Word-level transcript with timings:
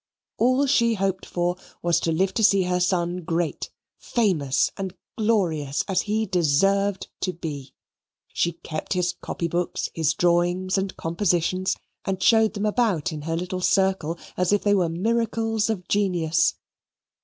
All 0.39 0.65
she 0.65 0.95
hoped 0.95 1.27
for 1.27 1.57
was 1.83 1.99
to 1.99 2.11
live 2.11 2.33
to 2.33 2.43
see 2.43 2.63
her 2.63 2.79
son 2.79 3.17
great, 3.17 3.69
famous, 3.99 4.71
and 4.75 4.95
glorious, 5.15 5.83
as 5.87 6.01
he 6.09 6.25
deserved 6.25 7.07
to 7.19 7.31
be. 7.33 7.75
She 8.33 8.53
kept 8.53 8.93
his 8.93 9.13
copy 9.21 9.47
books, 9.47 9.89
his 9.93 10.15
drawings, 10.15 10.75
and 10.75 10.97
compositions, 10.97 11.77
and 12.03 12.19
showed 12.19 12.55
them 12.55 12.65
about 12.65 13.11
in 13.11 13.21
her 13.29 13.35
little 13.37 13.61
circle 13.61 14.17
as 14.37 14.51
if 14.51 14.63
they 14.63 14.73
were 14.73 14.89
miracles 14.89 15.69
of 15.69 15.87
genius. 15.87 16.55